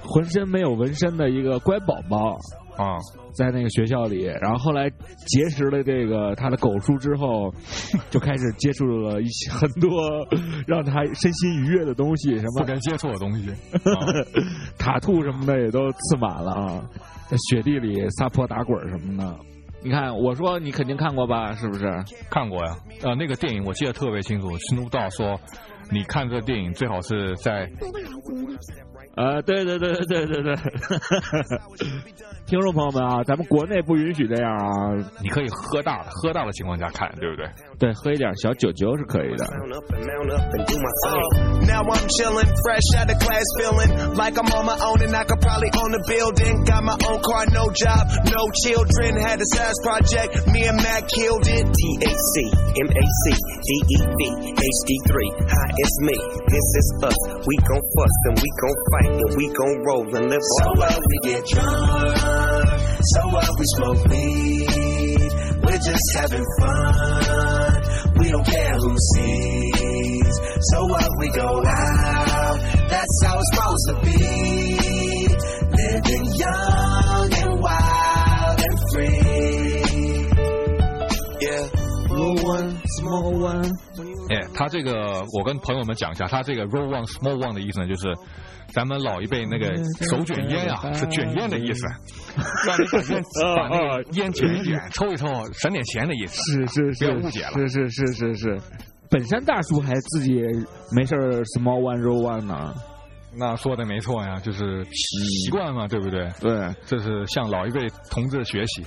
[0.03, 2.37] 浑身没有纹身的一个乖宝宝，
[2.79, 2.97] 啊，
[3.35, 7.53] 在那个学校里，然后后来结识了这个他的狗叔之后，
[8.09, 9.91] 就开始接触了一些很多
[10.67, 13.53] 让他身心愉悦的东西，什么不该接触的东西。
[14.79, 16.85] 塔兔什么的也都刺满了啊，
[17.29, 19.37] 在雪地里撒泼打滚什么的。
[19.83, 21.55] 你看，我说你肯定看过吧？
[21.55, 21.85] 是不是？
[22.31, 24.49] 看过呀，呃，那个电影我记得特别清楚。
[24.59, 25.41] Snoop Dogg 说，
[25.91, 27.71] 你看这电影最好是在
[29.19, 30.55] 呃，对对对对对对对，
[32.47, 37.45] 听众朋友们啊，咱们国内不允许这样啊，你可以喝大的，喝大的情况下看，对不对？
[37.80, 39.44] 对，喝一点小酒酒是可以的。
[39.44, 41.68] Mount up and mount up and do my thing.
[41.68, 45.26] Now I'm chillin', fresh out of class, feeling like I'm on my own and I
[45.26, 46.64] could probably own a building.
[46.64, 49.18] Got my own car, no job, no children.
[49.20, 51.66] Had a size project, me and Matt killed it.
[51.66, 52.34] T A C
[52.78, 54.22] M A C D E V
[54.54, 55.32] H D 3.
[55.44, 56.18] Hi, it's me.
[56.48, 57.20] This is us.
[57.44, 60.76] We gon' fuss and we gon' fight and we gon' roll and live So our
[60.78, 62.16] what we get drunk,
[63.12, 65.32] so what we smoke weed,
[65.64, 67.57] we're just having fun.
[68.29, 70.41] We don't care who sees.
[70.61, 72.61] So what we go out,
[72.91, 75.29] that's how it's supposed to be.
[75.73, 80.29] Living young and wild and free.
[81.41, 81.69] Yeah.
[82.11, 83.88] little one, small one。
[84.31, 88.15] 哎，他这个我跟朋友们讲一下，他这个 roll one small one 的意思呢，就是
[88.73, 89.75] 咱们老一辈那个
[90.11, 91.87] 手卷烟啊、是卷烟的意思，
[92.67, 93.23] 让你把烟
[93.57, 96.37] 把那个烟卷一卷， 抽一抽，省点钱的意思。
[96.43, 98.61] 是是是，不要误解了是是是是是。
[99.11, 100.43] 本山大叔还自己
[100.95, 102.75] 没事儿 small one roll one 呢。
[103.35, 106.29] 那说的没错呀，就是习惯嘛，对不对？
[106.41, 108.85] 对，这是向老一辈同志学习。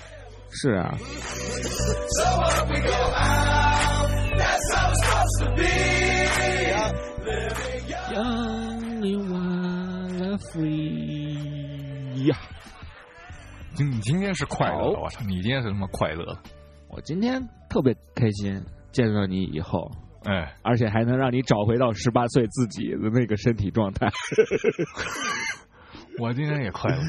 [0.51, 0.95] 是啊。
[10.51, 12.36] Free 呀！
[13.77, 15.23] 你今天是快乐了，我操！
[15.25, 16.41] 你今天是什么快乐了，
[16.89, 19.91] 我今天特别开心见到你以后，
[20.25, 24.10] 哎，而且还能让你找回到十八岁自己的那个身体状态。
[26.20, 27.01] 我今天也快乐。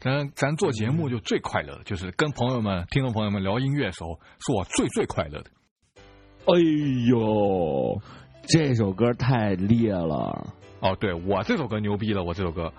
[0.00, 5.50] 咱咱做节目就最快乐，就是跟朋友们、听众朋友们聊音乐的时候，是我最最快乐的。
[6.46, 6.60] 哎
[7.08, 8.00] 呦，
[8.42, 10.54] 这首歌太烈了！
[10.80, 12.72] 哦，对我这首歌牛逼了，我这首歌，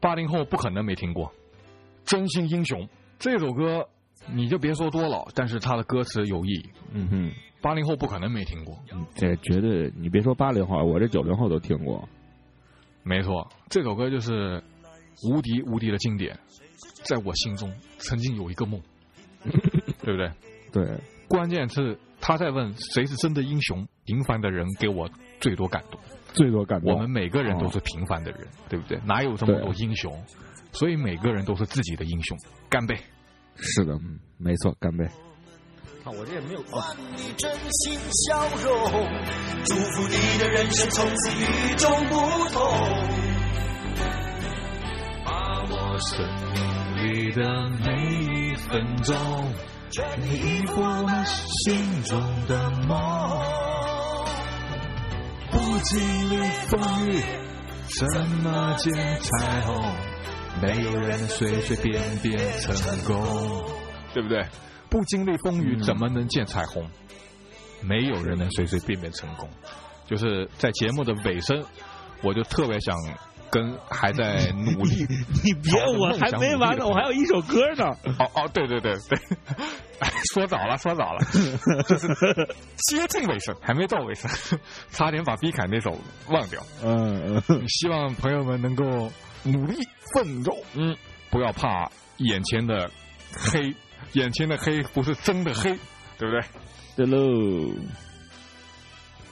[0.00, 1.26] 八零后不可能没听过，
[2.04, 2.80] 《真心英雄》
[3.20, 3.88] 这首歌，
[4.32, 8.76] 你就别说多老，但是它的歌词有意义，嗯哼，八零后不可能没听过。
[9.14, 12.08] 这绝对，你别说八零后，我这九零后都听过。
[13.04, 14.60] 没错，这首歌就是
[15.22, 16.36] 无敌无敌的经典，
[17.04, 18.80] 在我心中曾经有一个梦，
[20.02, 20.32] 对不对？
[20.72, 20.98] 对，
[21.28, 21.96] 关键是
[22.26, 25.06] 他在问谁是真的英雄，平凡的人给我
[25.40, 26.00] 最多感动。
[26.32, 26.90] 最多感动。
[26.90, 28.98] 我们每个人都是平凡的人，对不对？
[29.04, 30.10] 哪有这么多英雄？
[30.72, 32.34] 所以每个人都是自己的英雄。
[32.70, 32.96] 干杯！
[33.56, 35.06] 是的，嗯，没错，干杯。
[36.02, 39.06] 看我这也没有换你真心笑容，
[39.66, 42.14] 祝福你的人生从此与众不
[42.48, 42.62] 同。
[45.26, 47.92] 把握生命里的每
[48.24, 49.14] 一分钟，
[49.94, 52.98] 全力以赴我们心中的梦。
[55.52, 56.36] 不经历
[56.66, 57.22] 风雨，
[58.00, 59.80] 怎么见彩虹？
[60.60, 62.74] 没有人能随随便便成
[63.04, 63.24] 功，
[64.12, 64.44] 对不对？
[64.90, 66.90] 不经历风雨，怎么能见彩虹？
[67.80, 69.48] 没有人能随随便便成功。
[70.08, 71.64] 就是在节目的尾声，
[72.20, 72.96] 我就特别想
[73.54, 75.06] 跟还在努力。
[75.44, 77.84] 你别，我还没完呢，我还有一首歌呢。
[78.18, 79.18] 哦哦，对对对对，
[80.34, 81.20] 说早了，说早了，
[81.86, 82.08] 就是
[82.88, 84.28] 接近尾声，还没到尾声，
[84.90, 85.96] 差点把毕凯那首
[86.28, 86.60] 忘掉。
[86.82, 88.84] 嗯嗯，希望朋友们能够
[89.44, 89.76] 努力
[90.12, 90.96] 奋斗，嗯，
[91.30, 92.90] 不要怕眼前的
[93.32, 93.72] 黑，
[94.14, 95.78] 眼前的黑不是真的黑，
[96.18, 96.40] 对不对？
[96.96, 97.72] 对喽。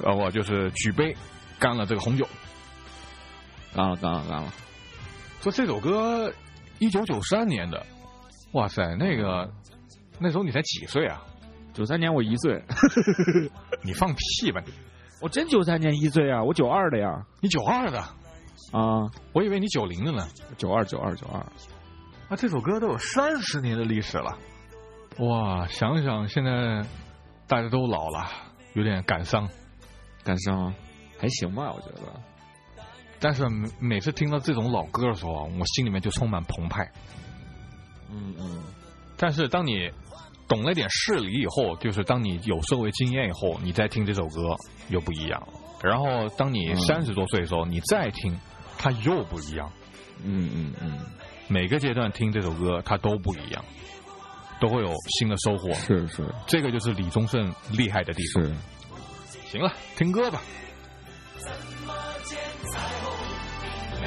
[0.03, 1.15] 然后就是举杯
[1.61, 2.27] 干了这个红酒，
[3.75, 4.53] 干了干了干了。
[5.41, 6.33] 说这首歌
[6.79, 7.85] 一九九三年的，
[8.53, 9.51] 哇塞，那个
[10.19, 11.23] 那时候你才几岁啊？
[11.73, 12.63] 九三年我一岁。
[13.83, 14.73] 你放屁吧你！
[15.21, 17.09] 我真九三年一岁啊，我九二的呀。
[17.41, 17.99] 你九二的？
[18.73, 20.27] 啊，我以为你九零的呢。
[20.59, 21.41] 九二九二九二。
[22.29, 24.39] 啊，这首歌都有三十年的历史了。
[25.19, 26.85] 哇，想想现在
[27.47, 28.29] 大家都老了，
[28.75, 29.49] 有点感伤。
[30.23, 30.75] 感伤，
[31.19, 32.32] 还行吧，我觉得。
[33.23, 33.45] 但是
[33.79, 36.91] 每次听到这种老歌的时候，我心里面就充满澎湃。
[38.11, 38.63] 嗯嗯。
[39.17, 39.89] 但是当你
[40.49, 44.57] 懂了点事理以后，就是当你有社会经验以后，你再听这首歌
[44.89, 45.41] 又不一样。
[45.83, 48.37] 然后当你三十多岁的时候，你再听，
[48.77, 49.71] 它又不一样。
[50.25, 50.99] 嗯嗯嗯。
[51.47, 53.65] 每个阶段听这首歌，它都不一样，
[54.61, 55.73] 都会有新的收获。
[55.75, 56.25] 是是。
[56.49, 58.45] 这个就是李宗盛厉害的地方。
[58.45, 58.55] 是。
[59.49, 60.43] 行了，听歌吧。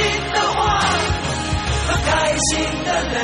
[0.00, 0.80] 心的话
[1.86, 2.48] 和开心
[2.84, 3.16] 的泪，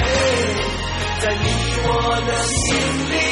[1.21, 1.47] 在你
[1.85, 1.89] 我
[2.27, 2.77] 的心
[3.11, 3.26] 里。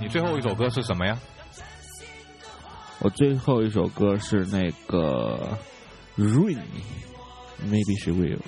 [0.00, 1.18] 你最后一首歌是什么呀？
[3.00, 5.56] 我最后一首歌是那个
[6.22, 6.58] 《Rain》
[7.62, 8.40] ，Maybe She Will，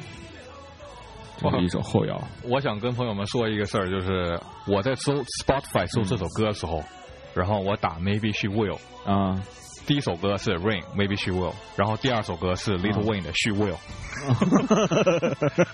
[1.38, 2.20] 这是一首后摇。
[2.42, 5.12] 我想跟朋友们说一个事儿，就是我在搜
[5.44, 6.82] Spotify 搜这首歌的时候，
[7.34, 9.40] 然后我打 Maybe She Will 啊。
[9.90, 13.76] 第一首歌是 Rain Maybe She Will，然后第二首歌是 Little Wayne 的 She Will。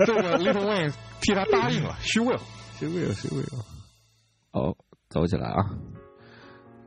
[0.07, 3.63] 这个 Little Wayne 替他答应了 She Will，She Will，She Will。
[4.53, 4.75] 哦，
[5.11, 5.69] 走起来啊！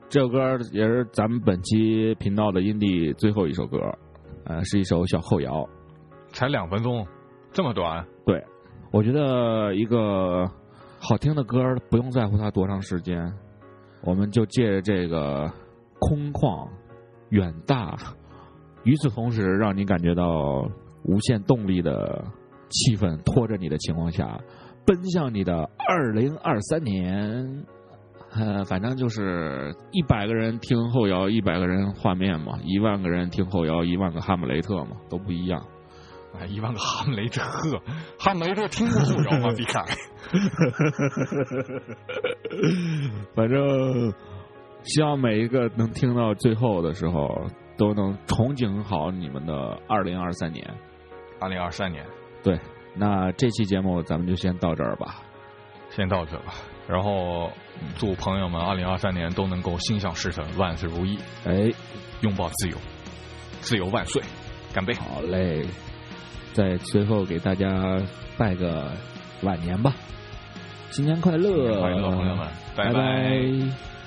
[0.10, 3.78] 这首歌也是咱们本期频道的音地最后一首歌，
[4.46, 5.70] 呃，是一首小后摇，
[6.30, 7.06] 才两分钟，
[7.52, 8.08] 这么短？
[8.26, 8.44] 对，
[8.92, 10.48] 我觉得一个
[10.98, 11.60] 好听的歌
[11.92, 13.32] 不用在乎它多长时间，
[14.02, 15.48] 我们就借着这个
[16.00, 16.68] 空旷。
[17.30, 17.98] 远大，
[18.84, 20.70] 与此同时，让你感觉到
[21.04, 22.24] 无限动力的
[22.70, 24.40] 气氛拖着你的情况下，
[24.86, 27.66] 奔向你的二零二三年。
[28.32, 35.66] 呃，反正就是一百个人听后摇，一百个人画面嘛；一万个人听后摇，一万个哈姆雷特嘛，都不一样。
[36.38, 37.42] 哎，一万个哈姆雷特，
[38.20, 39.52] 哈姆雷特听过后摇吗？
[39.58, 39.84] 比卡。
[43.34, 44.14] 反正。
[44.84, 50.66] 希望每一个能听到最后的时候，都能憧憬好你们的二零二三年。
[51.40, 52.06] 二零二三年，
[52.44, 52.60] 对。
[52.96, 55.22] 那这期节目咱们就先到这儿吧，
[55.90, 56.56] 先到这吧。
[56.88, 57.50] 然后
[57.96, 61.18] 祝朋友们二零二三年都能够心想事成，万事如意。
[61.46, 61.72] 哎，
[62.22, 62.76] 拥抱自由，
[63.62, 64.22] 自由万岁！
[64.74, 64.94] 干杯！
[64.96, 65.66] 好嘞，
[66.54, 68.02] 在最后给大家
[68.38, 68.92] 拜个
[69.44, 69.94] 晚年吧，
[70.90, 71.80] 新年快乐！
[71.80, 73.00] 快乐，朋友们，拜拜。
[73.02, 73.99] 我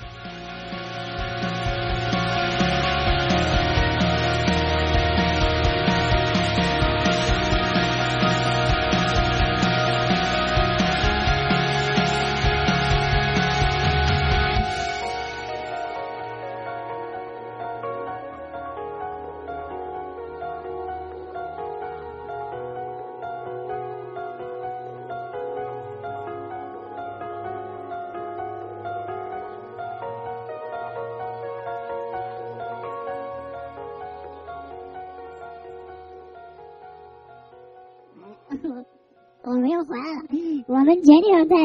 [40.93, 41.55] 们决定再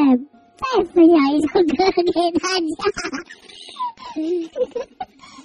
[0.57, 2.01] 再分享一首歌给
[2.39, 2.81] 大家，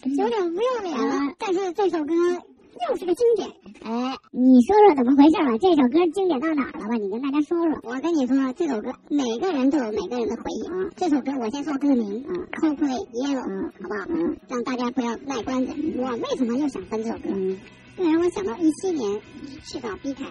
[0.05, 1.35] 有点不要脸了。
[1.39, 3.49] 但是这首歌又是个经典。
[3.82, 5.59] 哎，你说说怎么回事吧？
[5.59, 6.95] 这首歌经典到哪儿了吧？
[6.97, 7.78] 你跟大家说说。
[7.82, 10.89] 我跟你说，这首歌每个人都有每个人的回忆啊。
[10.97, 14.07] 这首歌我先说歌名啊，Coldplay Yellow，嗯，好不好？
[14.09, 15.74] 嗯，让大家不要卖关子。
[15.99, 17.28] 我为什么又想分这首歌？
[17.35, 17.59] 嗯，
[17.99, 19.20] 因为我想到一七年
[19.66, 20.24] 去找 B 凯。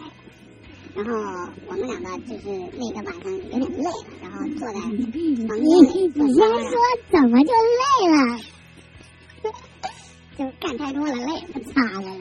[0.96, 1.12] 然后
[1.68, 3.90] 我们两个就是那个晚上有点累了，
[4.22, 6.12] 然后坐在房间里。
[6.14, 6.72] 你先说
[7.10, 8.18] 怎么就累了？
[10.38, 12.20] 就干太多了，累不擦了嘞。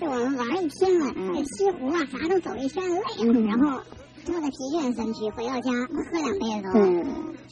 [0.00, 3.82] 就我们玩一天了，这西湖啊啥都走一圈累了，然后
[4.24, 6.80] 坐在疲倦身躯回到家喝两杯的时候，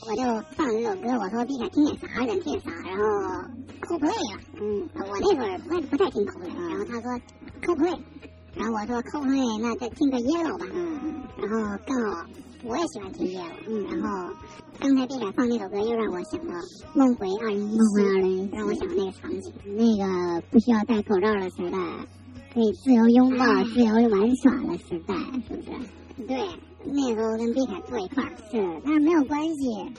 [0.07, 0.23] 我就
[0.57, 3.03] 放这首歌，我说毕凯听点啥，想听点啥，然后
[3.83, 4.41] Coldplay 了。
[4.61, 7.21] 嗯，我那会儿不不太听 co play 然后他说
[7.63, 7.99] Coldplay。
[8.57, 9.31] 然后我说扣分，
[9.61, 10.67] 那再听个 yellow 吧。
[10.73, 11.15] 嗯嗯。
[11.39, 12.27] 然后刚好
[12.65, 13.53] 我也喜欢听 yellow。
[13.69, 13.85] 嗯。
[13.91, 14.33] 然后
[14.81, 16.55] 刚才毕凯放那首歌，又让我想到
[16.95, 21.79] 梦回二零一梦回二零，让我想到那个场景，那个不需要戴口罩的时代，
[22.55, 23.45] 可以自由拥抱、
[23.75, 25.15] 自由玩耍的时代，
[25.47, 26.27] 是不是？
[26.27, 26.49] 对，
[26.85, 28.31] 那时候跟毕凯坐一块儿。
[28.51, 29.93] 是，但是没有关系，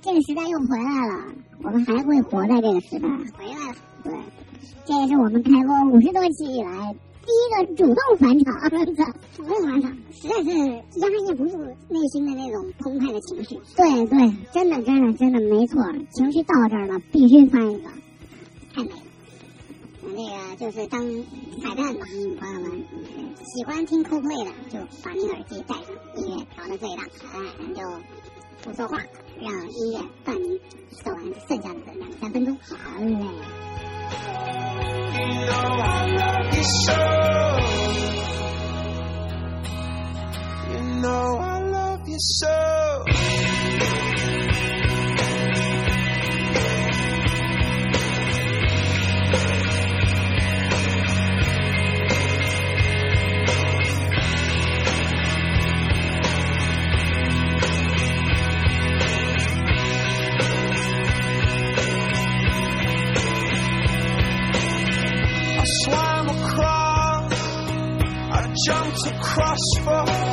[0.00, 1.34] 这个时代又回来了，
[1.64, 3.08] 我们还会活在这个时代。
[3.36, 3.74] 回来了。
[4.04, 4.12] 对，
[4.84, 6.94] 这也是我们开播五十多期以来。
[7.26, 8.46] 第一个主动返场，
[9.34, 10.50] 主动返场，实在是
[11.00, 11.56] 压抑不住
[11.88, 13.58] 内心的那种澎湃的情绪。
[13.76, 17.88] 对对，真的真的真的没错，情绪到这儿了，必须翻一个，
[18.74, 18.96] 太美了。
[20.02, 21.00] 那个就是当
[21.62, 22.06] 彩蛋吧，
[22.38, 22.84] 朋友们，
[23.42, 27.02] 喜欢听 Coldplay 的就把你耳机戴上，音乐调到最大，
[27.32, 27.80] 哎，咱就
[28.62, 29.02] 不说话，
[29.40, 30.60] 让音乐伴你
[31.02, 32.54] 走完剩下的两三分钟。
[32.60, 33.16] 好嘞。
[42.14, 42.18] I
[65.82, 67.32] swam across,
[68.30, 70.23] I jumped across for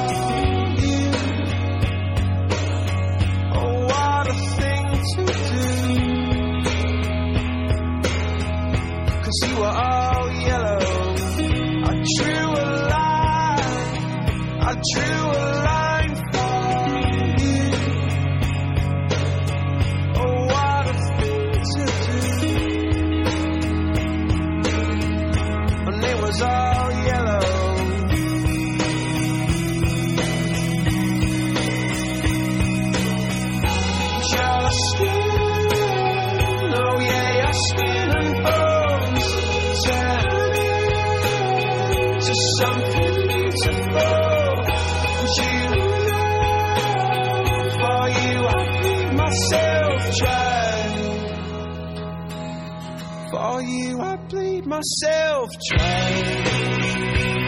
[47.81, 50.71] for you, I bleed myself dry.
[53.31, 57.40] For you, I bleed myself dry.